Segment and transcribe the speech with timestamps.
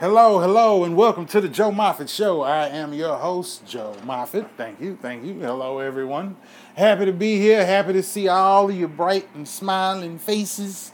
[0.00, 2.40] Hello, hello, and welcome to the Joe Moffett Show.
[2.40, 4.48] I am your host, Joe Moffett.
[4.56, 5.34] Thank you, thank you.
[5.34, 6.34] Hello, everyone.
[6.74, 7.64] Happy to be here.
[7.64, 10.90] Happy to see all of your bright and smiling faces.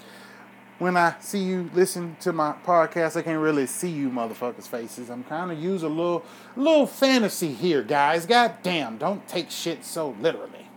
[0.78, 5.08] When I see you listen to my podcast, I can't really see you motherfuckers' faces.
[5.08, 6.22] I'm kind of use a little,
[6.54, 8.26] little fantasy here, guys.
[8.26, 10.68] God damn, don't take shit so literally.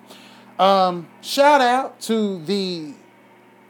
[0.57, 2.93] Um, shout out to the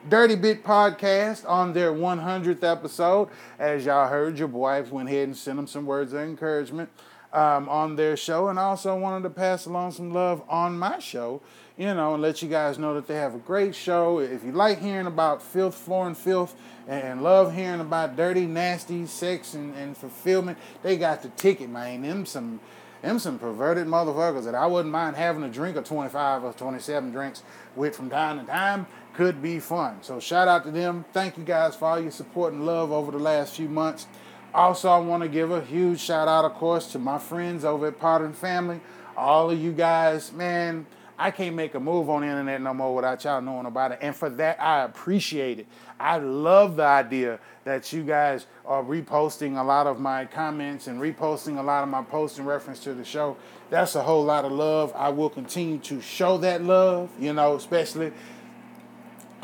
[0.10, 3.30] Dirty Bit Podcast on their 100th episode.
[3.58, 6.90] As y'all heard, your wife went ahead and sent them some words of encouragement
[7.32, 8.50] um, on their show.
[8.50, 11.42] And also wanted to pass along some love on my show,
[11.78, 14.20] you know, and let you guys know that they have a great show.
[14.20, 16.54] If you like hearing about filth, floor, and filth,
[16.86, 22.02] and love hearing about dirty, nasty sex and, and fulfillment, they got the ticket, man.
[22.02, 22.60] Them some
[23.02, 27.12] them some perverted motherfuckers that I wouldn't mind having a drink of 25 or 27
[27.12, 27.44] drinks
[27.76, 30.02] with from time to time could be fun.
[30.02, 31.06] So shout out to them.
[31.14, 34.08] Thank you guys for all your support and love over the last few months.
[34.54, 37.88] Also, I want to give a huge shout out, of course, to my friends over
[37.88, 38.82] at Potter and Family.
[39.18, 40.86] All of you guys, man,
[41.18, 44.00] I can't make a move on the internet no more without y'all knowing about it.
[44.02, 45.68] And for that, I appreciate it.
[46.00, 51.00] I love the idea that you guys are reposting a lot of my comments and
[51.00, 53.38] reposting a lot of my posts in reference to the show.
[53.70, 54.92] That's a whole lot of love.
[54.96, 58.12] I will continue to show that love, you know, especially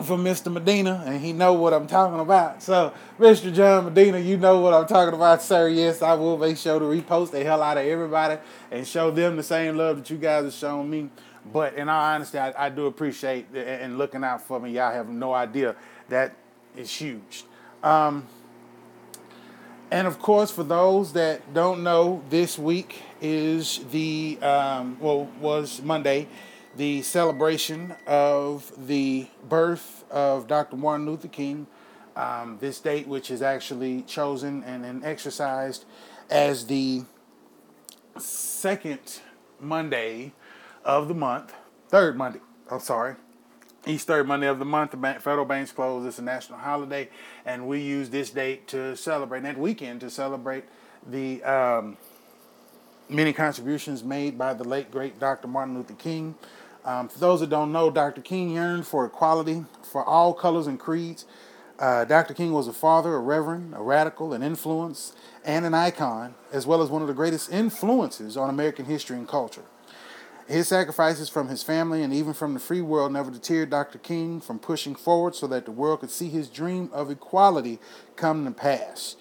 [0.04, 0.52] for Mr.
[0.52, 2.64] Medina, and he know what I'm talking about.
[2.64, 3.54] So, Mr.
[3.54, 5.68] John Medina, you know what I'm talking about, sir.
[5.70, 8.40] Yes, I will make sure to repost the hell out of everybody
[8.72, 11.10] and show them the same love that you guys have shown me.
[11.52, 14.72] But in all honesty, I, I do appreciate and looking out for me.
[14.72, 15.76] Y'all have no idea
[16.10, 16.34] that
[16.76, 17.44] is huge.
[17.84, 18.26] Um,
[19.92, 25.82] and of course, for those that don't know, this week is the um, well was
[25.82, 26.28] Monday
[26.80, 30.78] the celebration of the birth of Dr.
[30.78, 31.68] Martin Luther King.
[32.16, 35.84] Um, this date, which is actually chosen and, and exercised
[36.30, 37.04] as the
[38.18, 39.20] second
[39.60, 40.32] Monday
[40.86, 41.54] of the month,
[41.90, 42.40] third Monday,
[42.72, 43.16] I'm sorry,
[43.86, 46.06] each third Monday of the month, the federal banks close.
[46.06, 47.10] It's a national holiday,
[47.46, 50.64] and we use this date to celebrate, that weekend to celebrate
[51.06, 51.98] the um,
[53.10, 55.48] many contributions made by the late, great Dr.
[55.48, 56.36] Martin Luther King.
[56.86, 58.22] Um, for those that don't know, Dr.
[58.22, 61.26] King yearned for equality for all colors and creeds.
[61.78, 62.34] Uh, Dr.
[62.34, 65.14] King was a father, a reverend, a radical, an influence,
[65.46, 69.28] and an icon, as well as one of the greatest influences on American history and
[69.28, 69.64] culture.
[70.48, 74.00] His sacrifices from his family and even from the free world never deterred Dr.
[74.00, 77.80] King from pushing forward so that the world could see his dream of equality
[78.16, 79.16] come to pass.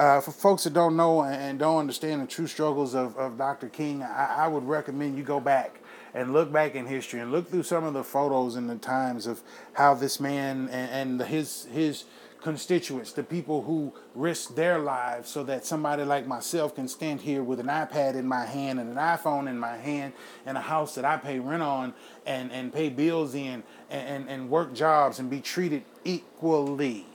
[0.00, 3.68] Uh, for folks that don't know and don't understand the true struggles of, of Dr.
[3.68, 5.78] King, I, I would recommend you go back
[6.14, 9.26] and look back in history and look through some of the photos and the times
[9.26, 9.42] of
[9.74, 12.04] how this man and, and his his
[12.44, 17.42] constituents, the people who risked their lives so that somebody like myself can stand here
[17.42, 20.12] with an iPad in my hand and an iPhone in my hand
[20.44, 21.94] and a house that I pay rent on
[22.26, 27.06] and, and pay bills in and, and, and work jobs and be treated equally.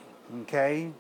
[0.42, 0.92] Okay?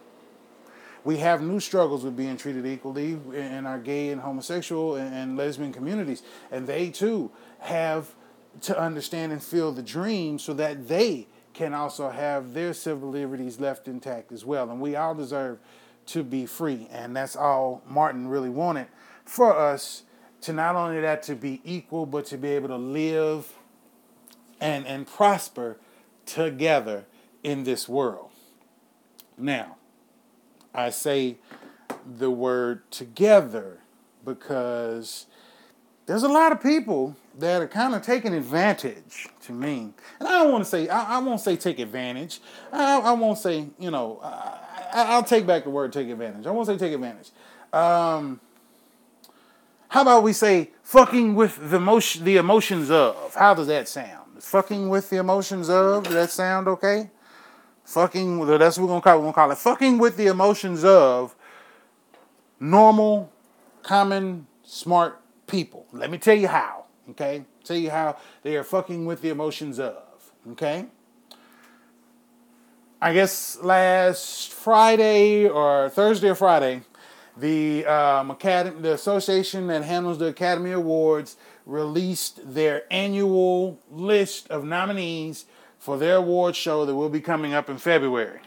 [1.04, 5.72] We have new struggles with being treated equally in our gay and homosexual and lesbian
[5.72, 8.14] communities, and they too have
[8.62, 13.60] to understand and feel the dream so that they can also have their civil liberties
[13.60, 14.70] left intact as well.
[14.70, 15.60] And we all deserve
[16.08, 16.88] to be free.
[16.92, 18.88] And that's all Martin really wanted
[19.26, 20.04] for us
[20.42, 23.54] to not only that to be equal, but to be able to live
[24.62, 25.78] and, and prosper
[26.26, 27.06] together
[27.44, 28.30] in this world.
[29.38, 29.78] Now,
[30.74, 31.38] I say
[32.06, 33.80] the word together
[34.26, 35.26] because
[36.06, 39.94] there's a lot of people that are kind of taking advantage to me.
[40.20, 42.40] And I don't want to say, I, I won't say take advantage.
[42.72, 44.20] I, I won't say, you know,
[44.94, 46.46] I, will take back the word take advantage.
[46.46, 47.30] I won't say take advantage.
[47.72, 48.40] Um,
[49.90, 53.36] how about we say fucking with the emotion, the emotions of?
[53.36, 54.42] How does that sound?
[54.42, 56.04] Fucking with the emotions of?
[56.04, 57.10] Does that sound okay?
[57.90, 59.18] Fucking, that's what we're gonna call it.
[59.18, 61.36] We're gonna call it fucking with the emotions of
[62.60, 63.32] normal,
[63.82, 65.88] common, smart people.
[65.92, 66.86] Let me tell you how.
[67.10, 67.46] Okay?
[67.64, 70.04] Tell you how they are fucking with the emotions of.
[70.52, 70.86] Okay?
[73.02, 76.84] I guess last Friday or Thursday or Friday,
[77.36, 84.64] the um, Academy, the association that handles the Academy Awards released their annual list of
[84.64, 85.46] nominees
[85.80, 88.40] for their award show that will be coming up in February.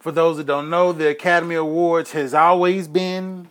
[0.00, 3.48] For those that don't know, the Academy Awards has always been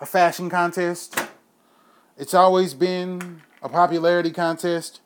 [0.00, 1.18] a fashion contest.
[2.16, 5.00] It's always been a popularity contest.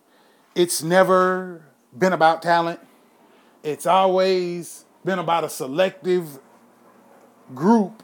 [0.54, 1.62] It's never
[1.96, 2.80] been about talent.
[3.62, 6.38] It's always been about a selective
[7.54, 8.02] group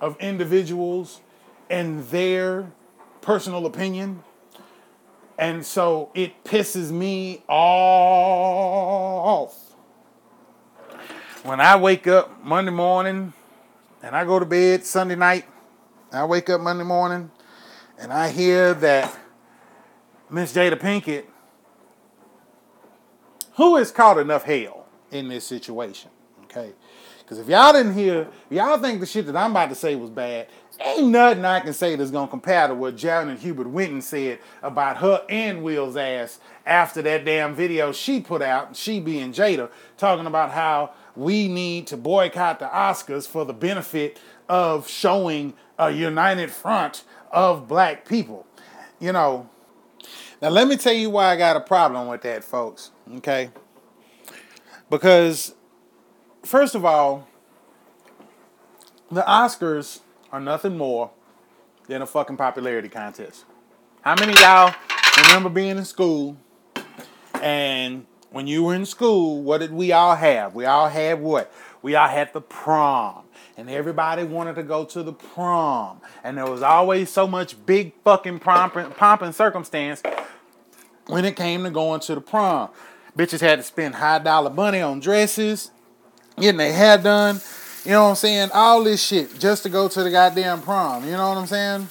[0.00, 1.20] of individuals
[1.70, 2.72] and their
[3.20, 4.22] personal opinion.
[5.38, 8.56] And so it pisses me off.
[11.44, 13.32] When I wake up Monday morning
[14.02, 15.44] and I go to bed Sunday night,
[16.12, 17.30] I wake up Monday morning
[17.98, 19.16] and I hear that
[20.28, 21.24] Miss Jada Pinkett,
[23.54, 26.10] who has caught enough hell in this situation,
[26.44, 26.72] okay?
[27.20, 30.10] Because if y'all didn't hear, y'all think the shit that I'm about to say was
[30.10, 30.48] bad,
[30.80, 35.24] ain't nothing I can say that's gonna compare to what Janet Hubert-Whitten said about her
[35.28, 40.52] and Will's ass after that damn video she put out, she being Jada, talking about
[40.52, 47.04] how we need to boycott the Oscars for the benefit of showing a united front
[47.32, 48.46] of black people.
[49.00, 49.48] You know,
[50.40, 52.90] now let me tell you why I got a problem with that, folks.
[53.16, 53.50] Okay?
[54.90, 55.54] Because
[56.44, 57.28] first of all,
[59.10, 60.00] the Oscars
[60.32, 61.10] are nothing more
[61.86, 63.44] than a fucking popularity contest.
[64.02, 64.74] How many y'all
[65.24, 66.36] remember being in school
[67.42, 70.54] and when you were in school, what did we all have?
[70.54, 71.52] We all had what?
[71.82, 73.24] We all had the prom.
[73.56, 76.00] And everybody wanted to go to the prom.
[76.22, 80.02] And there was always so much big fucking pomp and, pomp and circumstance
[81.06, 82.70] when it came to going to the prom.
[83.16, 85.70] Bitches had to spend high dollar money on dresses,
[86.38, 87.40] getting their hair done,
[87.88, 88.50] you know what I'm saying?
[88.52, 91.06] All this shit just to go to the goddamn prom.
[91.06, 91.88] You know what I'm saying?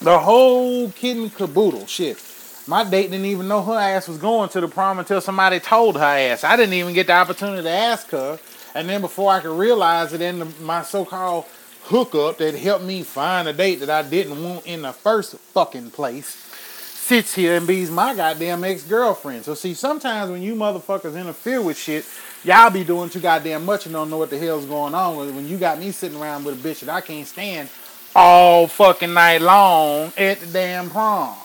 [0.00, 2.20] The whole kid and caboodle shit.
[2.66, 5.96] My date didn't even know her ass was going to the prom until somebody told
[5.98, 6.42] her ass.
[6.42, 8.40] I didn't even get the opportunity to ask her.
[8.74, 11.44] And then before I could realize it, in the, my so-called
[11.84, 15.92] hookup that helped me find a date that I didn't want in the first fucking
[15.92, 19.44] place sits here and be's my goddamn ex-girlfriend.
[19.44, 22.04] So see, sometimes when you motherfuckers interfere with shit,
[22.44, 25.16] y'all be doing too goddamn much and don't know what the hell's going on.
[25.16, 27.68] When you got me sitting around with a bitch that I can't stand
[28.14, 31.36] all fucking night long at the damn prom.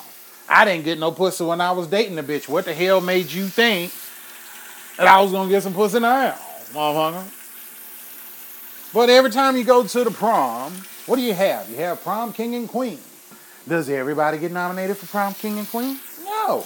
[0.50, 2.48] I didn't get no pussy when I was dating the bitch.
[2.48, 3.92] What the hell made you think
[4.98, 6.32] that I was gonna get some pussy now,
[6.72, 7.34] motherfucker?
[8.94, 10.74] But every time you go to the prom,
[11.06, 11.70] what do you have?
[11.70, 13.00] You have prom king and queen.
[13.68, 16.00] Does everybody get nominated for prom king and queen?
[16.24, 16.66] No.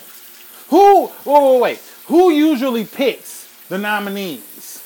[0.69, 1.05] Who?
[1.05, 1.81] Wait, wait, wait.
[2.05, 3.40] Who usually picks
[3.71, 4.83] the nominees?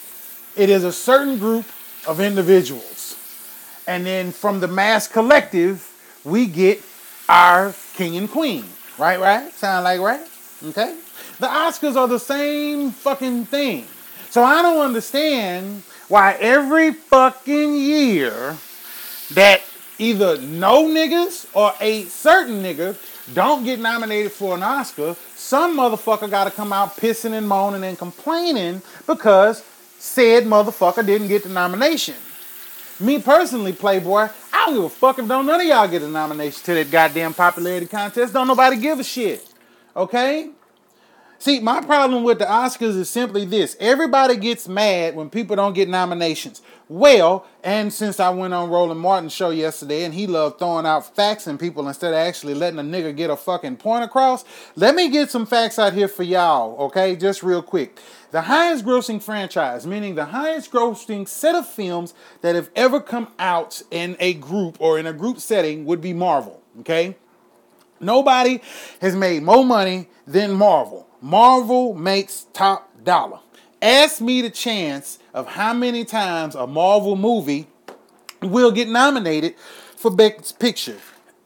[0.56, 1.66] It is a certain group
[2.08, 3.18] of individuals,
[3.88, 5.92] and then from the mass collective,
[6.24, 6.84] we get
[7.28, 8.64] our king and queen.
[9.00, 9.52] Right, right?
[9.54, 10.22] Sound like right?
[10.68, 10.96] Okay?
[11.40, 13.88] The Oscars are the same fucking thing.
[14.30, 18.56] So I don't understand why every fucking year
[19.34, 19.62] that
[19.98, 22.96] either no niggas or a certain nigga
[23.34, 27.98] don't get nominated for an Oscar, some motherfucker gotta come out pissing and moaning and
[27.98, 29.64] complaining because
[29.98, 32.16] said motherfucker didn't get the nomination.
[33.00, 36.08] Me personally, Playboy, I don't give a fuck if don't none of y'all get a
[36.08, 38.34] nomination to that goddamn popularity contest.
[38.34, 39.46] Don't nobody give a shit.
[39.96, 40.50] Okay?
[41.38, 43.76] See, my problem with the Oscars is simply this.
[43.80, 46.62] Everybody gets mad when people don't get nominations.
[46.88, 51.16] Well, and since I went on Roland Martin's show yesterday and he loved throwing out
[51.16, 54.46] facts and people instead of actually letting a nigga get a fucking point across,
[54.76, 57.16] let me get some facts out here for y'all, okay?
[57.16, 58.00] Just real quick.
[58.32, 63.28] The highest grossing franchise, meaning the highest grossing set of films that have ever come
[63.40, 67.16] out in a group or in a group setting would be Marvel, okay?
[68.00, 68.62] Nobody
[69.02, 71.08] has made more money than Marvel.
[71.26, 73.40] Marvel makes top dollar.
[73.82, 77.66] Ask me the chance of how many times a Marvel movie
[78.44, 79.56] will get nominated
[79.98, 80.98] for Best Picture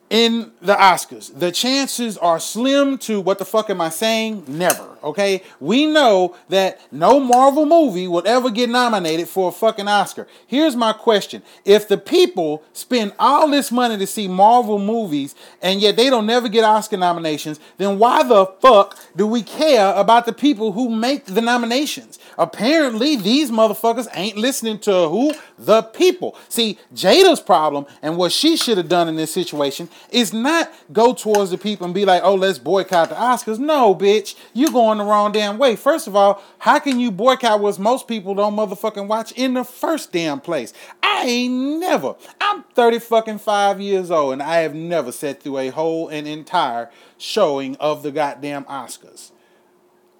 [0.09, 1.31] in the Oscars.
[1.39, 4.43] The chances are slim to what the fuck am I saying?
[4.49, 4.97] Never.
[5.03, 5.43] Okay?
[5.59, 10.27] We know that no Marvel movie will ever get nominated for a fucking Oscar.
[10.47, 11.43] Here's my question.
[11.65, 16.25] If the people spend all this money to see Marvel movies and yet they don't
[16.25, 20.89] never get Oscar nominations, then why the fuck do we care about the people who
[20.89, 22.19] make the nominations?
[22.37, 25.33] Apparently, these motherfuckers ain't listening to who?
[25.57, 26.35] The people.
[26.47, 31.13] See, Jada's problem and what she should have done in this situation is not go
[31.13, 33.59] towards the people and be like, oh, let's boycott the Oscars.
[33.59, 35.75] No, bitch, you're going the wrong damn way.
[35.75, 39.63] First of all, how can you boycott what most people don't motherfucking watch in the
[39.63, 40.73] first damn place?
[41.03, 42.15] I ain't never.
[42.41, 46.27] I'm 30 fucking five years old and I have never sat through a whole and
[46.27, 49.31] entire showing of the goddamn Oscars.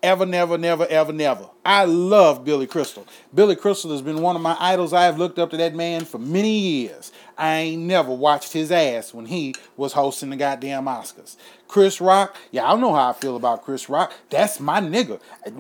[0.02, 1.50] Ever, never, never, ever, never.
[1.66, 3.06] I love Billy Crystal.
[3.36, 4.94] Billy Crystal has been one of my idols.
[4.94, 7.12] I have looked up to that man for many years.
[7.38, 11.36] I ain't never watched his ass when he was hosting the goddamn Oscars.
[11.68, 14.14] Chris Rock, yeah, I know how I feel about Chris Rock.
[14.30, 15.20] That's my nigga.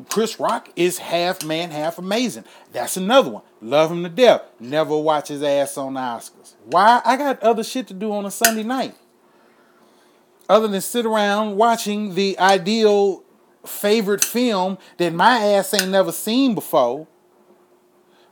[0.09, 2.45] Chris Rock is half man, half amazing.
[2.71, 3.43] That's another one.
[3.61, 4.41] Love him to death.
[4.59, 6.55] Never watch his ass on the Oscars.
[6.65, 7.01] Why?
[7.03, 8.95] I got other shit to do on a Sunday night.
[10.47, 13.23] Other than sit around watching the ideal
[13.65, 17.07] favorite film that my ass ain't never seen before.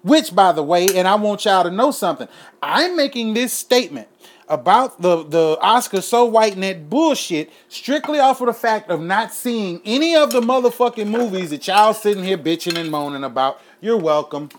[0.03, 2.27] Which, by the way, and I want y'all to know something.
[2.61, 4.07] I'm making this statement
[4.49, 9.33] about the, the Oscar so white and bullshit strictly off of the fact of not
[9.33, 13.61] seeing any of the motherfucking movies that y'all sitting here bitching and moaning about.
[13.81, 14.49] You're welcome.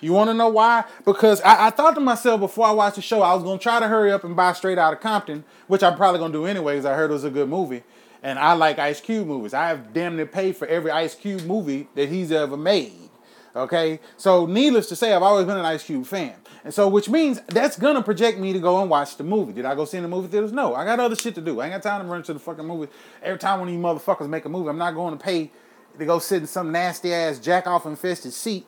[0.00, 0.84] You want to know why?
[1.04, 3.62] Because I, I, thought to myself before I watched the show, I was going to
[3.62, 6.38] try to hurry up and buy Straight Out of Compton, which I'm probably going to
[6.38, 6.84] do anyways.
[6.84, 7.82] I heard it was a good movie.
[8.26, 9.54] And I like Ice Cube movies.
[9.54, 13.08] I have damn near paid for every Ice Cube movie that he's ever made.
[13.54, 14.00] Okay?
[14.16, 16.34] So, needless to say, I've always been an Ice Cube fan.
[16.64, 19.52] And so, which means that's gonna project me to go and watch the movie.
[19.52, 20.50] Did I go see in the movie theaters?
[20.50, 20.74] No.
[20.74, 21.60] I got other shit to do.
[21.60, 22.90] I ain't got time to run to the fucking movie.
[23.22, 25.52] Every time one of you motherfuckers make a movie, I'm not going to pay
[25.96, 28.66] to go sit in some nasty ass jack off infested seat.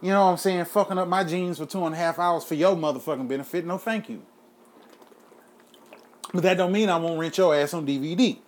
[0.00, 0.64] You know what I'm saying?
[0.64, 3.66] Fucking up my jeans for two and a half hours for your motherfucking benefit.
[3.66, 4.22] No, thank you.
[6.32, 8.38] But that don't mean I won't rent your ass on DVD.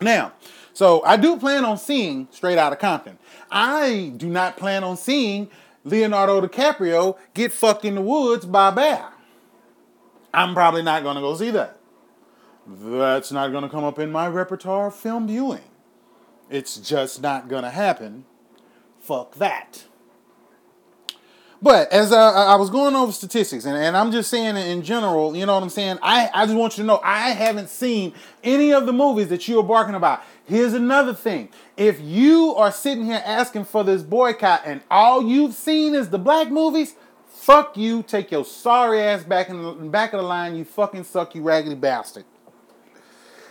[0.00, 0.32] Now,
[0.72, 3.18] so I do plan on seeing Straight Outta Compton.
[3.50, 5.48] I do not plan on seeing
[5.84, 9.08] Leonardo DiCaprio get fucked in the woods by a bear.
[10.34, 11.78] I'm probably not going to go see that.
[12.66, 15.62] That's not going to come up in my repertoire of film viewing.
[16.50, 18.24] It's just not going to happen.
[19.00, 19.84] Fuck that.
[21.62, 25.34] But as uh, I was going over statistics, and, and I'm just saying in general,
[25.34, 25.98] you know what I'm saying?
[26.02, 28.12] I, I just want you to know I haven't seen
[28.44, 30.22] any of the movies that you are barking about.
[30.44, 31.48] Here's another thing.
[31.76, 36.18] If you are sitting here asking for this boycott and all you've seen is the
[36.18, 36.94] black movies,
[37.26, 38.02] fuck you.
[38.02, 41.42] Take your sorry ass back in the back of the line, you fucking suck, you
[41.42, 42.24] raggedy bastard.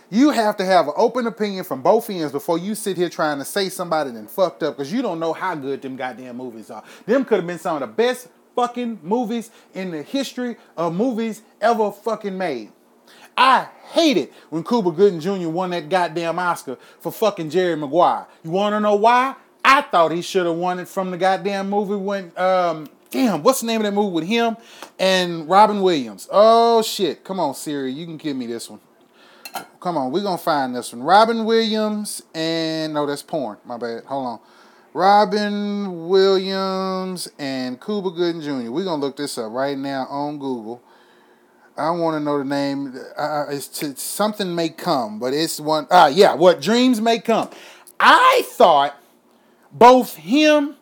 [0.08, 3.38] You have to have an open opinion from both ends before you sit here trying
[3.38, 6.70] to say somebody then fucked up because you don't know how good them goddamn movies
[6.70, 6.84] are.
[7.06, 11.42] Them could have been some of the best fucking movies in the history of movies
[11.60, 12.70] ever fucking made.
[13.36, 15.48] I hate it when Cuba Gooding Jr.
[15.48, 18.26] won that goddamn Oscar for fucking Jerry Maguire.
[18.44, 19.34] You want to know why?
[19.64, 23.60] I thought he should have won it from the goddamn movie when, um, damn, what's
[23.60, 24.56] the name of that movie with him
[25.00, 26.28] and Robin Williams?
[26.30, 28.80] Oh shit, come on Siri, you can give me this one.
[29.80, 31.02] Come on, we're gonna find this one.
[31.02, 33.58] Robin Williams and no, that's porn.
[33.64, 34.04] My bad.
[34.04, 34.40] Hold on.
[34.92, 38.70] Robin Williams and Cuba Gooding Jr.
[38.70, 40.82] We're gonna look this up right now on Google.
[41.76, 42.94] I want to know the name.
[43.16, 45.86] Uh, it's, something may come, but it's one.
[45.90, 46.34] Ah, yeah.
[46.34, 47.50] What dreams may come.
[48.00, 48.96] I thought
[49.70, 50.76] both him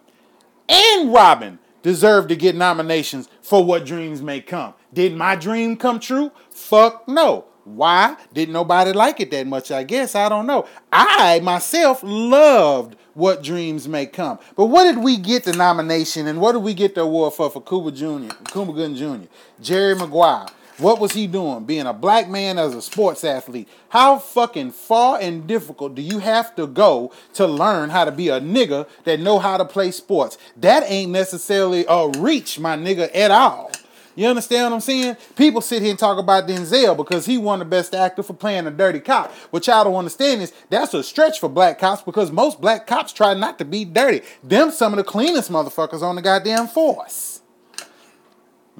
[0.68, 4.74] and Robin deserved to get nominations for what dreams may come.
[4.92, 6.30] Did my dream come true?
[6.50, 7.46] Fuck no.
[7.64, 8.16] Why?
[8.32, 10.14] Didn't nobody like it that much, I guess.
[10.14, 10.66] I don't know.
[10.92, 14.38] I myself loved What Dreams May Come.
[14.56, 17.50] But what did we get the nomination and what did we get the award for
[17.50, 19.28] for Cuba Jr., Cuba Gooding Jr.,
[19.60, 20.46] Jerry Maguire?
[20.78, 21.64] What was he doing?
[21.64, 23.68] Being a black man as a sports athlete.
[23.90, 28.28] How fucking far and difficult do you have to go to learn how to be
[28.28, 30.36] a nigga that know how to play sports?
[30.56, 33.70] That ain't necessarily a reach, my nigga, at all.
[34.14, 35.16] You understand what I'm saying?
[35.34, 38.66] People sit here and talk about Denzel because he won the best actor for playing
[38.66, 39.32] a dirty cop.
[39.50, 43.12] What y'all don't understand is that's a stretch for black cops because most black cops
[43.12, 44.22] try not to be dirty.
[44.42, 47.42] Them some of the cleanest motherfuckers on the goddamn force.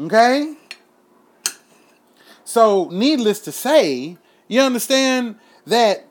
[0.01, 0.55] Okay?
[2.45, 5.37] So, needless to say, you understand
[5.67, 6.07] that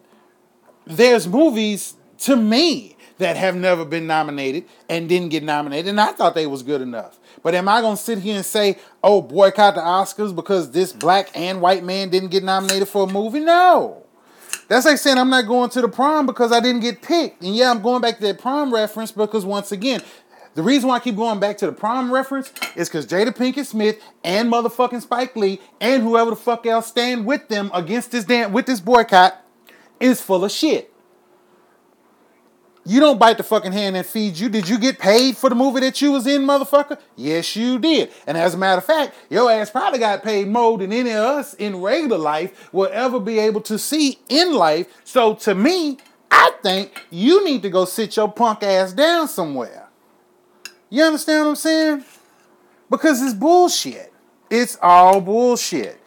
[0.86, 6.12] there's movies to me that have never been nominated and didn't get nominated, and I
[6.12, 7.20] thought they was good enough.
[7.44, 11.30] But am I gonna sit here and say, "Oh, boycott the Oscars because this black
[11.36, 13.42] and white man didn't get nominated for a movie"?
[13.42, 14.04] No.
[14.70, 17.44] That's like saying I'm not going to the prom because I didn't get picked.
[17.44, 20.02] And yeah, I'm going back to that prom reference because once again,
[20.56, 23.66] the reason why I keep going back to the prom reference is because Jada Pinkett
[23.66, 28.24] Smith and motherfucking Spike Lee and whoever the fuck else stand with them against this
[28.24, 29.44] damn with this boycott
[30.00, 30.93] is full of shit.
[32.86, 34.50] You don't bite the fucking hand that feeds you.
[34.50, 37.00] Did you get paid for the movie that you was in, motherfucker?
[37.16, 38.12] Yes, you did.
[38.28, 41.24] And as a matter of fact, your ass probably got paid more than any of
[41.24, 44.88] us in regular life will ever be able to see in life.
[45.06, 45.98] So to me,
[46.30, 49.88] I think you need to go sit your punk ass down somewhere.
[50.90, 52.04] You understand what I'm saying?
[52.90, 54.12] Because it's bullshit.
[54.50, 56.00] It's all bullshit.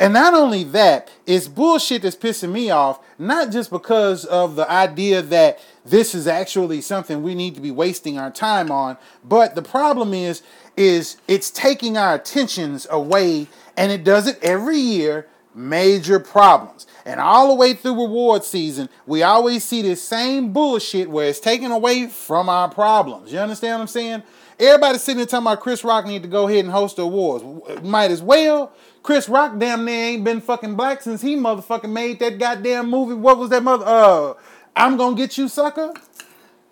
[0.00, 4.68] And not only that, it's bullshit that's pissing me off, not just because of the
[4.68, 9.54] idea that this is actually something we need to be wasting our time on, but
[9.54, 10.42] the problem is
[10.76, 13.46] is it's taking our attentions away
[13.76, 16.86] and it does it every year, major problems.
[17.04, 21.40] And all the way through reward season, we always see this same bullshit where it's
[21.40, 23.32] taken away from our problems.
[23.32, 24.22] You understand what I'm saying?
[24.58, 27.44] Everybody sitting there talking about Chris Rock need to go ahead and host the awards.
[27.82, 28.72] Might as well.
[29.02, 33.14] Chris Rock damn near ain't been fucking black since he motherfucking made that goddamn movie.
[33.14, 33.84] What was that mother?
[33.84, 34.34] Uh,
[34.74, 35.92] I'm gonna get you, sucker.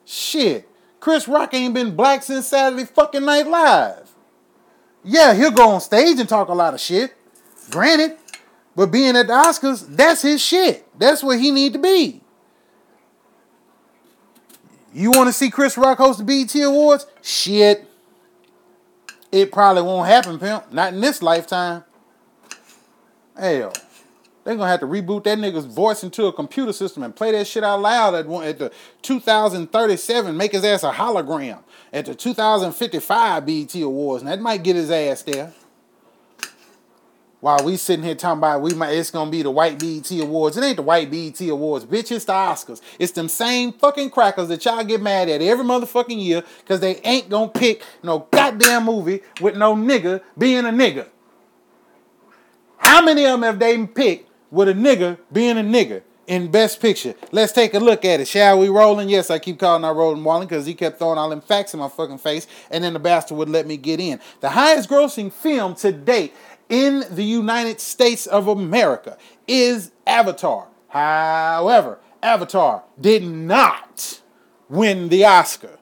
[0.05, 4.11] Shit, Chris Rock ain't been black since Saturday fucking Night Live.
[5.05, 7.15] Yeah, he'll go on stage and talk a lot of shit.
[7.71, 8.17] Granted,
[8.75, 10.87] but being at the Oscars, that's his shit.
[10.99, 12.21] That's where he need to be.
[14.93, 17.07] You want to see Chris Rock host the BET Awards?
[17.23, 17.87] Shit.
[19.31, 20.73] It probably won't happen, pimp.
[20.73, 21.85] Not in this lifetime.
[23.39, 23.73] Hell.
[24.45, 27.47] They're gonna have to reboot that nigga's voice into a computer system and play that
[27.47, 31.59] shit out loud at, one, at the 2037, make his ass a hologram
[31.93, 35.53] at the 2055 BET Awards, and that might get his ass there.
[37.41, 40.59] While we sitting here talking about we might it's gonna be the white BET Awards.
[40.59, 42.13] It ain't the white BET Awards, bitch.
[42.13, 42.83] It's the Oscars.
[42.99, 46.97] It's them same fucking crackers that y'all get mad at every motherfucking year because they
[46.97, 51.09] ain't gonna pick no goddamn movie with no nigga being a nigga.
[52.77, 56.81] How many of them have they picked with a nigga being a nigga in Best
[56.81, 57.15] Picture?
[57.33, 58.29] Let's take a look at it.
[58.29, 59.09] Shall we rolling?
[59.09, 61.81] Yes, I keep calling out Rolling Walling because he kept throwing all them facts in
[61.81, 64.21] my fucking face, and then the bastard would let me get in.
[64.41, 66.35] The highest grossing film to date
[66.69, 70.69] in the United States of America is Avatar.
[70.89, 74.21] However, Avatar did not
[74.69, 75.79] win the Oscar.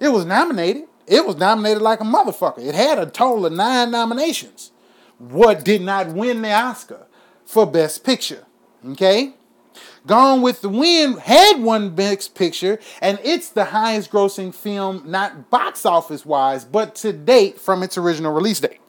[0.00, 0.84] It was nominated.
[1.06, 2.64] It was nominated like a motherfucker.
[2.64, 4.72] It had a total of nine nominations.
[5.18, 7.06] What did not win the Oscar
[7.50, 8.46] for Best Picture?
[8.90, 9.34] Okay?
[10.06, 15.50] Gone with the Wind had one Best Picture, and it's the highest grossing film, not
[15.50, 18.80] box office wise, but to date from its original release date.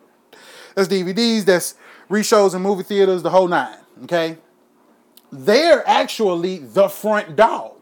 [0.76, 1.76] That's DVDs, that's
[2.10, 3.78] reshows in movie theaters, the whole nine.
[4.04, 4.38] Okay?
[5.32, 7.78] They're actually the front dog.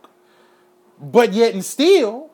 [0.99, 2.31] But yet and still,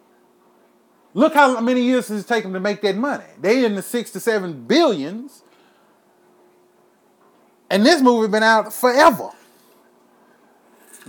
[1.14, 3.26] look how many years it's taken to make that money.
[3.40, 5.44] They in the six to seven billions.
[7.76, 9.32] And this movie been out forever.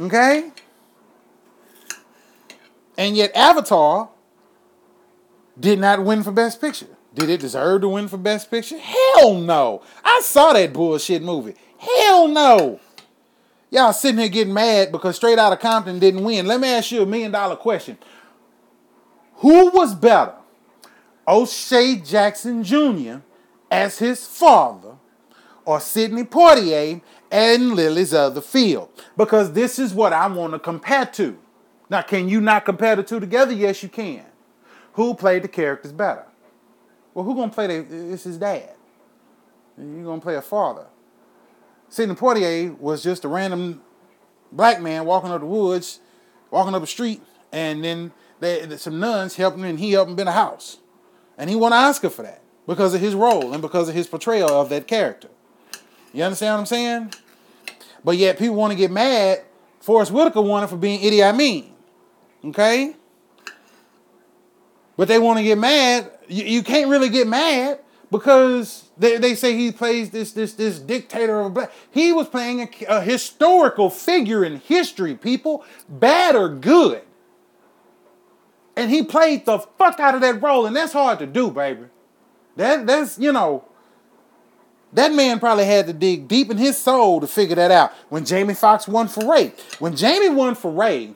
[0.01, 0.51] Okay?
[2.99, 4.09] And yet Avatar
[5.61, 6.89] did not win for Best Picture.
[7.15, 8.79] Did it deserve to win for Best Picture?
[8.79, 9.81] Hell no.
[10.05, 11.55] I saw that bullshit movie.
[11.79, 12.81] Hell no.
[13.71, 16.47] Y'all sitting here getting mad because Straight Outta Compton didn't win.
[16.47, 17.97] Let me ask you a million dollar question.
[19.35, 20.35] Who was better?
[21.29, 23.19] O'Shea Jackson Jr.
[23.71, 24.97] as his father
[25.67, 28.89] or Sidney Poitier and Lilies of the Field?
[29.17, 31.37] Because this is what I want to compare to.
[31.91, 33.53] Now, can you not compare the two together?
[33.53, 34.25] Yes, you can.
[34.95, 36.25] Who played the characters better?
[37.13, 38.13] Well, who gonna play the?
[38.13, 38.71] It's his dad.
[39.79, 40.87] You gonna play a father.
[41.89, 43.83] Sidney Poitier was just a random
[44.51, 46.01] black man walking up the woods,
[46.51, 47.21] walking up the street,
[47.53, 50.79] and then they, some nuns helped him, and he helped him build a house,
[51.39, 54.07] and he won an Oscar for that because of his role and because of his
[54.07, 55.29] portrayal of that character.
[56.17, 57.15] You understand what I'm saying?
[58.05, 59.45] But yet people want to get mad.
[59.81, 61.73] Forest Whitaker it for being Idi Amin.
[62.45, 62.97] Okay?
[64.97, 69.35] But they want to get mad you, you can't really get mad because they, they
[69.35, 71.73] say he plays this this this dictator of a black.
[71.91, 77.03] He was playing a, a historical figure in history, people, bad or good.
[78.77, 81.85] And he played the fuck out of that role, and that's hard to do, baby.
[82.57, 83.65] That that's you know.
[84.93, 87.93] That man probably had to dig deep in his soul to figure that out.
[88.09, 91.15] When Jamie Foxx won for Ray, when Jamie won for Ray,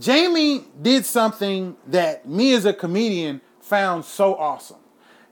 [0.00, 4.78] Jamie did something that me as a comedian found so awesome.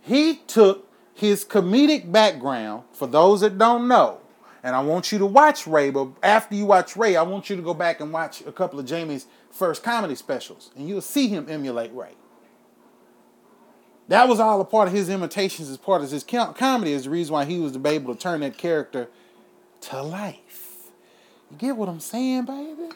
[0.03, 4.19] He took his comedic background, for those that don't know,
[4.63, 7.57] and I want you to watch Ray, but after you watch Ray, I want you
[7.57, 11.29] to go back and watch a couple of Jamie's first comedy specials, and you'll see
[11.29, 12.13] him emulate Ray.
[14.11, 17.11] That was all a part of his imitations, as part of his comedy, is the
[17.11, 19.09] reason why he was able to turn that character
[19.83, 20.89] to life.
[21.49, 22.93] You get what I'm saying, baby?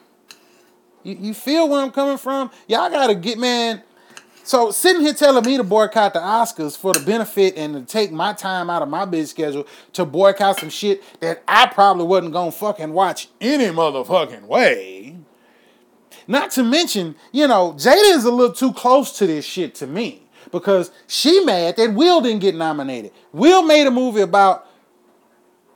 [1.04, 2.50] You, you feel where I'm coming from?
[2.66, 3.84] Y'all gotta get man.
[4.42, 8.10] So sitting here telling me to boycott the Oscars for the benefit and to take
[8.10, 12.32] my time out of my busy schedule to boycott some shit that I probably wasn't
[12.32, 15.16] gonna fucking watch any motherfucking way.
[16.26, 19.86] Not to mention, you know, Jada is a little too close to this shit to
[19.86, 20.23] me
[20.54, 23.10] because she mad that Will didn't get nominated.
[23.32, 24.64] Will made a movie about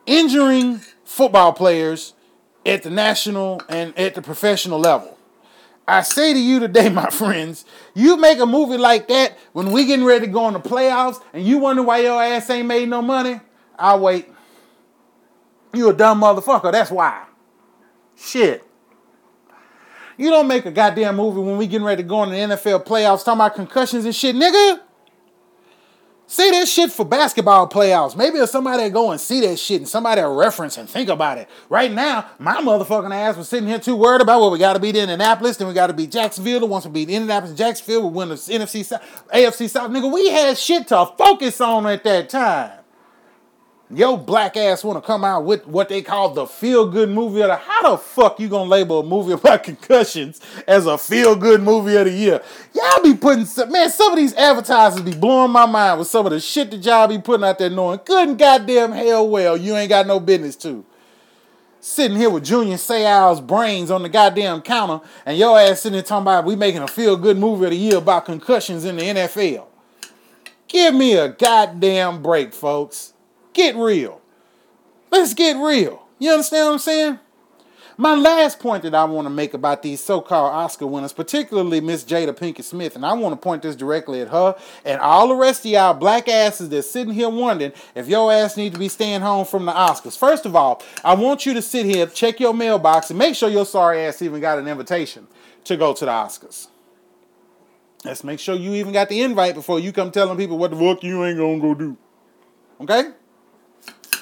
[0.06, 2.14] injuring football players
[2.64, 5.18] at the national and at the professional level.
[5.88, 9.84] I say to you today, my friends, you make a movie like that when we
[9.84, 12.88] getting ready to go in the playoffs and you wonder why your ass ain't made
[12.88, 13.40] no money,
[13.76, 14.28] I'll wait.
[15.74, 17.24] You a dumb motherfucker, that's why.
[18.16, 18.64] Shit.
[20.18, 22.84] You don't make a goddamn movie when we getting ready to go in the NFL
[22.84, 24.80] playoffs talking about concussions and shit, nigga.
[26.26, 28.14] Say that shit for basketball playoffs.
[28.14, 31.48] Maybe if somebody go and see that shit and somebody reference and think about it.
[31.70, 34.78] Right now, my motherfucking ass was sitting here too worried about what we got to
[34.78, 36.60] beat Indianapolis, then we got to beat Jacksonville.
[36.60, 39.90] The once we beat Indianapolis Jacksonville, we win the NFC South, AFC South.
[39.90, 42.77] Nigga, we had shit to focus on at that time.
[43.90, 47.40] Yo black ass want to come out with what they call the feel good movie
[47.40, 51.34] of the how the fuck you gonna label a movie about concussions as a feel
[51.34, 52.42] good movie of the year?
[52.74, 56.26] Y'all be putting some man, some of these advertisers be blowing my mind with some
[56.26, 59.56] of the shit that y'all be putting out there knowing good and goddamn hell well
[59.56, 60.84] you ain't got no business to.
[61.80, 66.02] Sitting here with Junior Seau's brains on the goddamn counter, and your ass sitting there
[66.02, 69.02] talking about we making a feel good movie of the year about concussions in the
[69.02, 69.66] NFL.
[70.66, 73.14] Give me a goddamn break, folks.
[73.58, 74.20] Get real.
[75.10, 76.06] Let's get real.
[76.20, 77.18] You understand what I'm saying?
[77.96, 82.04] My last point that I want to make about these so-called Oscar winners, particularly Miss
[82.04, 85.34] Jada Pinkett Smith, and I want to point this directly at her and all the
[85.34, 88.88] rest of y'all black asses that's sitting here wondering if your ass need to be
[88.88, 90.16] staying home from the Oscars.
[90.16, 93.48] First of all, I want you to sit here, check your mailbox, and make sure
[93.48, 95.26] your sorry ass even got an invitation
[95.64, 96.68] to go to the Oscars.
[98.04, 100.76] Let's make sure you even got the invite before you come telling people what the
[100.76, 101.96] fuck you ain't gonna go do.
[102.82, 103.10] Okay?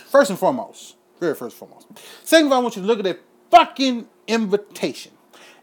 [0.07, 0.97] First and foremost.
[1.21, 1.87] Very first and foremost.
[2.25, 5.13] Second of all, I want you to look at that fucking invitation.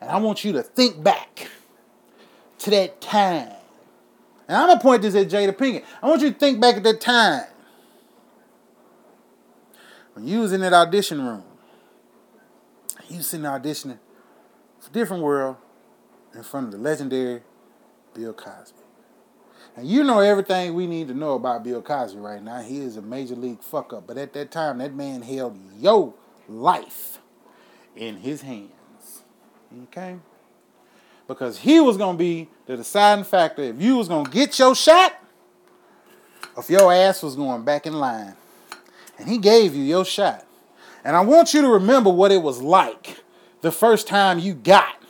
[0.02, 1.50] And I want you to think back
[2.60, 3.52] to that time.
[4.48, 5.84] And I'm gonna point this at Jada Pinkett.
[6.02, 7.46] I want you to think back at that time.
[10.14, 11.44] When you was in that audition room.
[13.10, 14.00] You was sitting auditioning
[14.80, 15.58] for a Different World
[16.34, 17.42] in front of the legendary
[18.14, 18.83] Bill Cosby.
[19.76, 22.62] And you know everything we need to know about Bill Cosby right now.
[22.62, 24.06] He is a major league fuck up.
[24.06, 26.14] But at that time, that man held your
[26.48, 27.20] life
[27.96, 29.24] in his hands.
[29.84, 30.18] Okay?
[31.28, 34.60] Because he was going to be the deciding factor if you was going to get
[34.60, 35.20] your shot
[36.58, 38.36] if your ass was going back in line.
[39.18, 40.46] And he gave you your shot.
[41.04, 43.24] And I want you to remember what it was like
[43.62, 45.02] the first time you got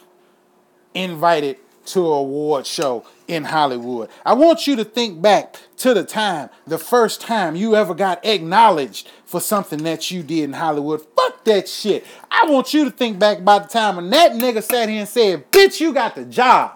[0.92, 4.10] invited to an award show in Hollywood.
[4.24, 8.24] I want you to think back to the time, the first time you ever got
[8.24, 11.04] acknowledged for something that you did in Hollywood.
[11.16, 12.06] Fuck that shit.
[12.30, 15.08] I want you to think back about the time when that nigga sat here and
[15.08, 16.72] said, bitch, you got the job.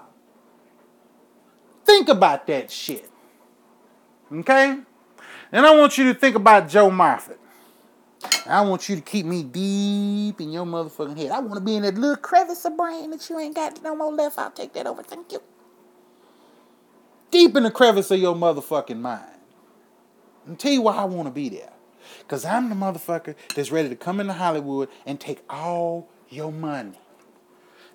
[1.84, 3.08] Think about that shit.
[4.32, 4.78] Okay?
[5.52, 7.38] And I want you to think about Joe Moffett.
[8.46, 11.30] I want you to keep me deep in your motherfucking head.
[11.30, 13.94] I want to be in that little crevice of brain that you ain't got no
[13.94, 14.38] more left.
[14.38, 15.02] I'll take that over.
[15.02, 15.40] Thank you
[17.30, 19.24] deep in the crevice of your motherfucking mind.
[20.46, 21.72] And tell you why I want to be there.
[22.20, 26.98] Because I'm the motherfucker that's ready to come into Hollywood and take all your money.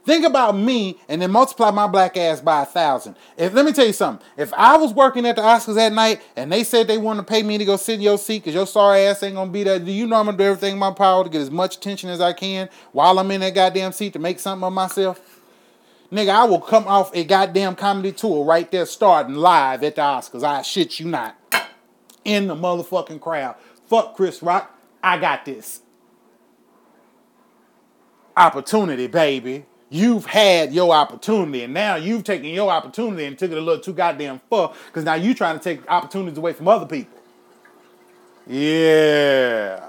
[0.05, 3.15] Think about me and then multiply my black ass by a thousand.
[3.37, 4.25] If let me tell you something.
[4.35, 7.27] If I was working at the Oscars that night and they said they wanted to
[7.27, 9.63] pay me to go sit in your seat because your sorry ass ain't gonna be
[9.63, 11.77] there, do you know I'm gonna do everything in my power to get as much
[11.77, 15.32] attention as I can while I'm in that goddamn seat to make something of myself?
[16.13, 20.01] Nigga, I will come off a goddamn comedy tour right there starting live at the
[20.03, 20.43] Oscars.
[20.43, 21.35] I shit you not.
[22.23, 23.55] In the motherfucking crowd.
[23.87, 24.79] Fuck Chris Rock.
[25.03, 25.81] I got this.
[28.37, 29.65] Opportunity, baby.
[29.89, 33.83] You've had your opportunity, and now you've taken your opportunity and took it a little
[33.83, 37.19] too goddamn far, because now you're trying to take opportunities away from other people.
[38.45, 39.83] Yeah.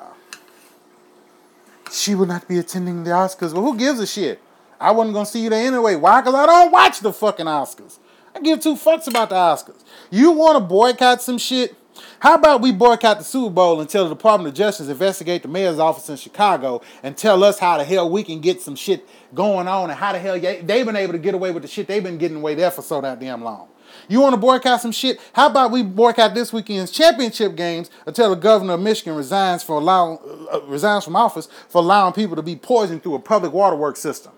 [1.92, 3.52] She will not be attending the Oscars.
[3.52, 4.40] Well, who gives a shit?
[4.80, 5.96] I wasn't gonna see you there anyway.
[5.96, 6.20] Why?
[6.20, 7.98] Because I don't watch the fucking Oscars.
[8.34, 9.82] I give two fucks about the Oscars.
[10.10, 11.76] You want to boycott some shit?
[12.18, 15.78] How about we boycott the Super Bowl until the Department of Justice investigate the mayor's
[15.78, 19.68] office in Chicago and tell us how the hell we can get some shit going
[19.68, 22.02] on and how the hell they've been able to get away with the shit they've
[22.02, 23.68] been getting away there for so damn long.
[24.08, 25.20] You want to boycott some shit?
[25.32, 29.76] How about we boycott this weekend's championship games until the governor of Michigan resigns for
[29.76, 30.18] allowing
[30.52, 34.32] uh, resigns from office for allowing people to be poisoned through a public waterworks system?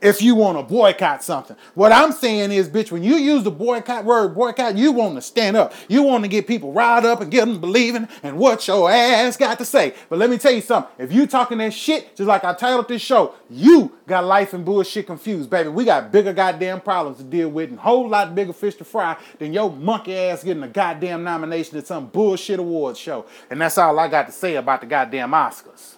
[0.00, 1.56] If you want to boycott something.
[1.74, 5.22] What I'm saying is, bitch, when you use the boycott word boycott, you want to
[5.22, 5.72] stand up.
[5.88, 9.36] You want to get people riled up and get them believing and what your ass
[9.36, 9.94] got to say.
[10.08, 10.90] But let me tell you something.
[10.98, 14.64] If you talking that shit, just like I titled this show, you got life and
[14.64, 15.68] bullshit confused, baby.
[15.68, 19.16] We got bigger goddamn problems to deal with and whole lot bigger fish to fry
[19.38, 23.26] than your monkey ass getting a goddamn nomination at some bullshit awards show.
[23.50, 25.96] And that's all I got to say about the goddamn Oscars.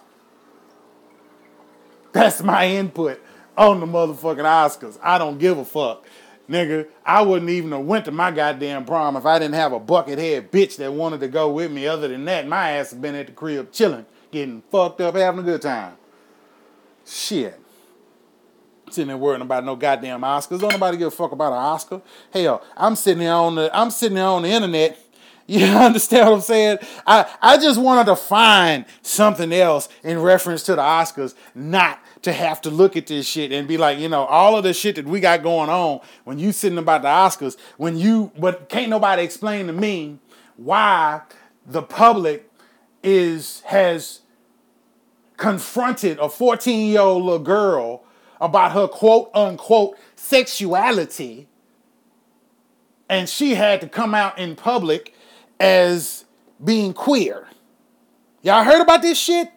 [2.11, 3.19] That's my input
[3.57, 4.97] on the motherfucking Oscars.
[5.01, 6.05] I don't give a fuck.
[6.49, 9.79] Nigga, I wouldn't even have went to my goddamn prom if I didn't have a
[9.79, 11.87] buckethead bitch that wanted to go with me.
[11.87, 15.39] Other than that, my ass has been at the crib chilling, getting fucked up, having
[15.39, 15.93] a good time.
[17.05, 17.59] Shit.
[18.89, 20.59] Sitting there worrying about no goddamn Oscars.
[20.59, 22.01] Don't nobody give a fuck about an Oscar.
[22.31, 24.99] Hell, I'm sitting there on the I'm sitting there on the internet.
[25.47, 26.77] You understand what I'm saying?
[27.05, 32.31] I, I just wanted to find something else in reference to the Oscars, not to
[32.31, 34.95] have to look at this shit and be like, you know, all of the shit
[34.95, 38.89] that we got going on when you sitting about the Oscars, when you, but can't
[38.89, 40.17] nobody explain to me
[40.55, 41.21] why
[41.65, 42.49] the public
[43.03, 44.21] is, has
[45.35, 48.05] confronted a 14 year old little girl
[48.39, 51.49] about her quote unquote sexuality
[53.09, 55.12] and she had to come out in public
[55.63, 56.25] as
[56.61, 57.47] being queer.
[58.41, 59.49] Y'all heard about this shit?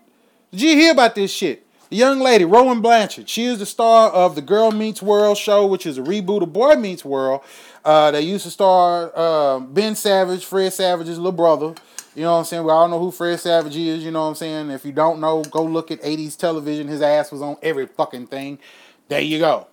[0.53, 1.67] Did you hear about this shit?
[1.91, 5.67] The young lady, Rowan Blanchard, she is the star of the Girl Meets World show,
[5.67, 7.41] which is a reboot of Boy Meets World.
[7.85, 11.75] Uh, they used to star uh, Ben Savage, Fred Savage's little brother.
[12.15, 12.65] You know what I'm saying?
[12.65, 14.05] We all know who Fred Savage is.
[14.05, 14.71] You know what I'm saying?
[14.71, 16.87] If you don't know, go look at 80s television.
[16.87, 18.61] His ass was on every fucking thing.
[19.09, 19.67] There you go.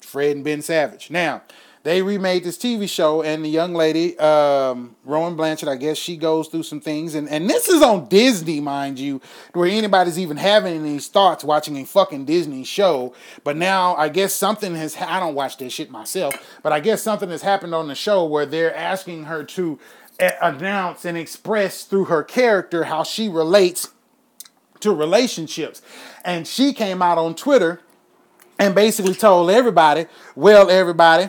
[0.00, 1.10] Fred and Ben Savage.
[1.10, 1.42] Now,
[1.82, 6.16] they remade this TV show, and the young lady, um, Rowan Blanchard, I guess she
[6.16, 9.20] goes through some things, and, and this is on Disney, mind you,
[9.52, 13.14] where anybody's even having any thoughts watching a fucking Disney show.
[13.44, 17.02] But now I guess something has, I don't watch this shit myself, but I guess
[17.02, 19.78] something has happened on the show where they're asking her to
[20.42, 23.92] announce and express through her character how she relates
[24.80, 25.82] to relationships.
[26.24, 27.80] And she came out on Twitter
[28.58, 31.28] and basically told everybody, well, everybody,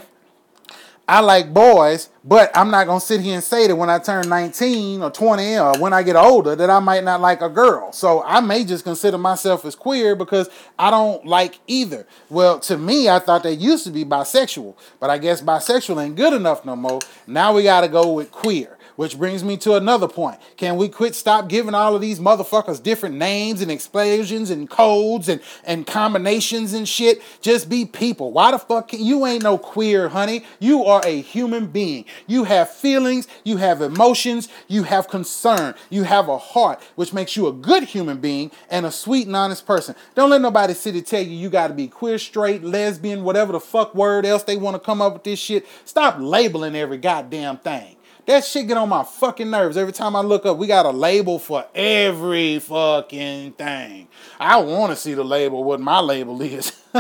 [1.10, 4.30] I like boys, but I'm not gonna sit here and say that when I turn
[4.30, 7.92] 19 or 20 or when I get older that I might not like a girl.
[7.92, 12.06] So I may just consider myself as queer because I don't like either.
[12.30, 16.16] Well, to me, I thought they used to be bisexual, but I guess bisexual ain't
[16.16, 17.00] good enough no more.
[17.26, 18.78] Now we gotta go with queer.
[19.00, 20.42] Which brings me to another point.
[20.58, 25.30] Can we quit stop giving all of these motherfuckers different names and explosions and codes
[25.30, 27.22] and, and combinations and shit?
[27.40, 28.34] Just be people.
[28.34, 30.44] Why the fuck can, you ain't no queer, honey?
[30.60, 32.04] You are a human being.
[32.28, 37.38] You have feelings, you have emotions, you have concern, you have a heart, which makes
[37.38, 39.96] you a good human being and a sweet and honest person.
[40.14, 43.62] Don't let nobody sit and tell you you gotta be queer, straight, lesbian, whatever the
[43.62, 45.66] fuck word else they want to come up with this shit.
[45.86, 47.96] Stop labeling every goddamn thing.
[48.30, 49.76] That shit get on my fucking nerves.
[49.76, 54.08] Every time I look up, we got a label for every fucking thing.
[54.40, 56.80] I want to see the label, what my label is.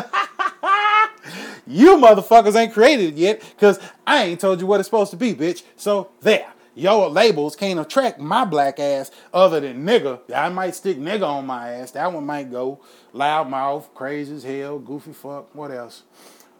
[1.67, 5.17] you motherfuckers ain't created it yet, because I ain't told you what it's supposed to
[5.17, 5.61] be, bitch.
[5.75, 6.51] So there.
[6.73, 10.21] Your labels can't attract my black ass other than nigga.
[10.35, 11.91] I might stick nigga on my ass.
[11.91, 12.79] That one might go
[13.13, 16.01] loudmouth, crazy as hell, goofy fuck, what else?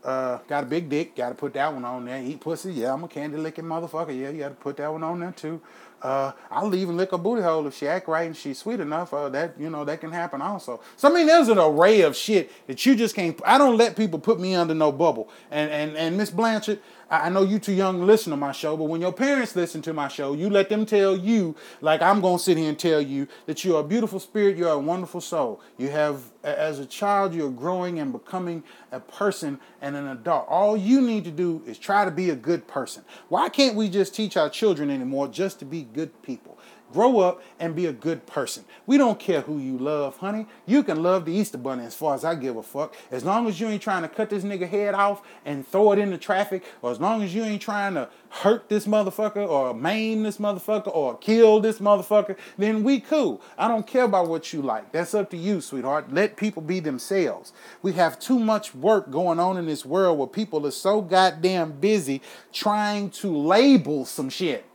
[0.04, 2.22] Uh, got a big dick, got to put that one on there.
[2.22, 4.18] Eat pussy, yeah, I'm a candy licking motherfucker.
[4.18, 5.62] Yeah, you got to put that one on there too.
[6.02, 9.14] Uh, I'll even lick a booty hole if she act right and she's sweet enough.
[9.14, 10.80] Uh, that you know that can happen also.
[10.96, 13.40] So I mean, there's an array of shit that you just can't.
[13.46, 15.30] I don't let people put me under no bubble.
[15.52, 18.78] And and and Miss Blanchard, I know you too young to listen to my show,
[18.78, 22.22] but when your parents listen to my show, you let them tell you, like I'm
[22.22, 25.60] gonna sit here and tell you, that you're a beautiful spirit, you're a wonderful soul.
[25.78, 30.48] You have, as a child, you're growing and becoming a person and an adult.
[30.48, 33.04] All you need to do is try to be a good person.
[33.30, 36.59] Why can't we just teach our children anymore just to be good people?
[36.92, 38.66] Grow up and be a good person.
[38.88, 40.48] We don't care who you love, honey.
[40.66, 42.96] You can love the Easter Bunny as far as I give a fuck.
[43.12, 46.00] As long as you ain't trying to cut this nigga head off and throw it
[46.00, 49.74] in the traffic, or as long as you ain't trying to hurt this motherfucker or
[49.74, 53.42] maim this motherfucker or kill this motherfucker, then we cool.
[53.58, 54.92] I don't care about what you like.
[54.92, 56.12] That's up to you, sweetheart.
[56.12, 57.54] Let people be themselves.
[57.82, 61.74] We have too much work going on in this world where people are so goddamn
[61.74, 62.22] busy
[62.52, 64.66] trying to label some shit.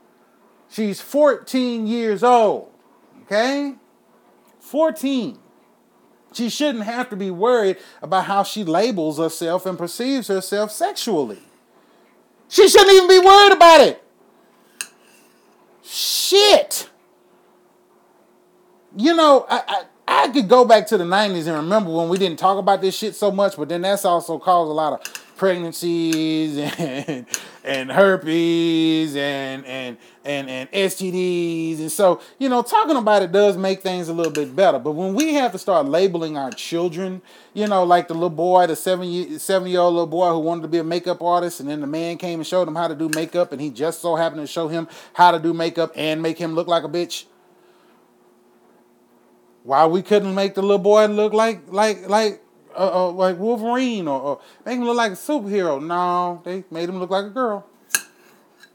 [0.69, 2.71] She's 14 years old.
[3.23, 3.75] Okay?
[4.61, 5.39] 14.
[6.33, 11.41] She shouldn't have to be worried about how she labels herself and perceives herself sexually.
[12.49, 14.03] She shouldn't even be worried about it.
[15.83, 16.89] Shit.
[18.97, 19.63] You know, I,
[20.07, 22.81] I, I could go back to the 90s and remember when we didn't talk about
[22.81, 27.27] this shit so much, but then that's also caused a lot of pregnancies and
[27.65, 33.57] and herpes and and and and STDs and so you know talking about it does
[33.57, 34.79] make things a little bit better.
[34.79, 37.23] But when we have to start labeling our children
[37.55, 40.41] you know like the little boy the seven year seven year old little boy who
[40.41, 42.87] wanted to be a makeup artist and then the man came and showed him how
[42.87, 45.91] to do makeup and he just so happened to show him how to do makeup
[45.97, 47.25] and make him look like a bitch.
[49.63, 52.44] Why we couldn't make the little boy look like like like
[52.77, 55.85] uh, uh, like Wolverine or, or, make him look like a superhero.
[55.85, 57.67] No, they made him look like a girl.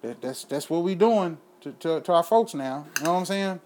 [0.02, 2.86] That, that's that's what we doing to, to, to our folks now.
[2.98, 3.60] You know what I'm saying?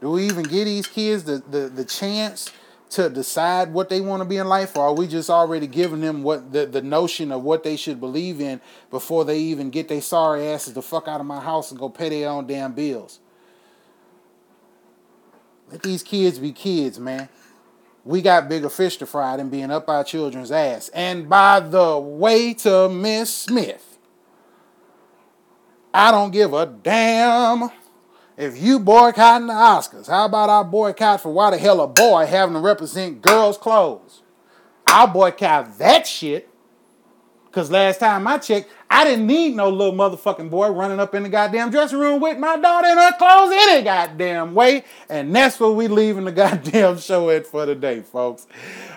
[0.00, 2.50] Do we even give these kids the, the, the chance
[2.90, 6.00] to decide what they want to be in life, or are we just already giving
[6.00, 9.88] them what the, the notion of what they should believe in before they even get
[9.88, 12.72] their sorry asses the fuck out of my house and go pay their own damn
[12.72, 13.20] bills?
[15.72, 17.28] Let these kids be kids, man
[18.04, 20.90] we got bigger fish to fry than being up our children's ass.
[20.90, 23.98] And by the way, to Miss Smith,
[25.92, 27.70] I don't give a damn
[28.36, 30.08] if you boycotting the Oscars.
[30.08, 34.22] How about I boycott for why the hell a boy having to represent girls' clothes?
[34.86, 36.50] I'll boycott that shit.
[37.46, 41.24] Because last time I checked, I didn't need no little motherfucking boy running up in
[41.24, 44.84] the goddamn dressing room with my daughter in her clothes any goddamn way.
[45.08, 48.46] And that's what we leaving the goddamn show at for today, folks.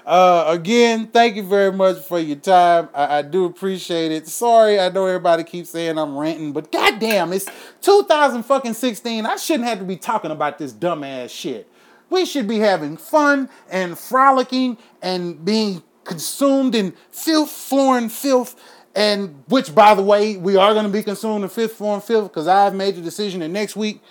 [0.05, 2.89] Uh, again, thank you very much for your time.
[2.93, 4.27] I, I, do appreciate it.
[4.27, 7.47] Sorry, I know everybody keeps saying I'm ranting, but goddamn, it's
[7.81, 9.25] 2016.
[9.25, 11.67] I shouldn't have to be talking about this dumbass shit.
[12.11, 18.55] We should be having fun and frolicking and being consumed in filth, foreign filth,
[18.97, 22.23] and which, by the way, we are going to be consumed in fifth, foreign fifth,
[22.23, 24.01] because I've made the decision that next week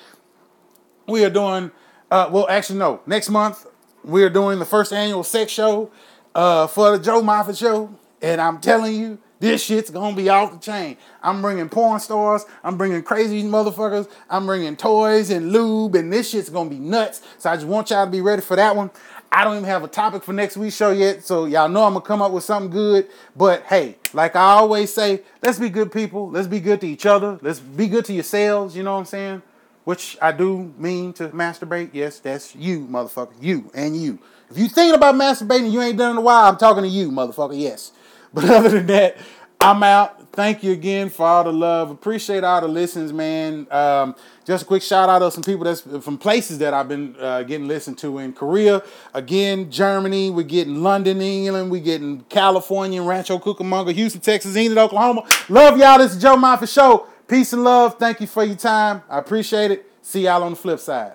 [1.09, 1.73] we are doing,
[2.09, 3.67] uh, well, actually, no, next month
[4.05, 5.91] we are doing the first annual sex show
[6.37, 7.93] uh, for the Joe Moffett Show.
[8.23, 10.97] And I'm telling you, this shit's gonna be off the chain.
[11.23, 12.47] I'm bringing porn stars.
[12.65, 14.09] I'm bringing crazy motherfuckers.
[14.31, 17.21] I'm bringing toys and lube, and this shit's gonna be nuts.
[17.39, 18.91] So I just want y'all to be ready for that one.
[19.31, 21.93] I don't even have a topic for next week's show yet, so y'all know I'm
[21.93, 23.09] gonna come up with something good.
[23.37, 26.31] But hey, like I always say, let's be good people.
[26.31, 27.39] Let's be good to each other.
[27.43, 28.75] Let's be good to yourselves.
[28.75, 29.43] You know what I'm saying?
[29.85, 31.91] Which I do mean to masturbate.
[31.93, 33.35] Yes, that's you, motherfucker.
[33.41, 34.19] You and you.
[34.51, 36.47] If you thinking about masturbating, you ain't done in a while.
[36.49, 37.61] I'm talking to you, motherfucker.
[37.61, 37.93] Yes.
[38.37, 39.17] But other than that,
[39.59, 40.31] I'm out.
[40.33, 41.91] Thank you again for all the love.
[41.91, 43.67] Appreciate all the listens, man.
[43.71, 47.17] Um, just a quick shout out to some people that's from places that I've been
[47.19, 48.83] uh, getting listened to in Korea,
[49.15, 50.29] again, Germany.
[50.29, 51.71] We're getting London, England.
[51.71, 55.27] We're getting California, Rancho Cucamonga, Houston, Texas, Enid, Oklahoma.
[55.49, 55.97] Love y'all.
[55.97, 57.07] This is Joe Moffett Show.
[57.27, 57.99] Peace and love.
[57.99, 59.03] Thank you for your time.
[59.09, 59.91] I appreciate it.
[60.03, 61.15] See y'all on the flip side.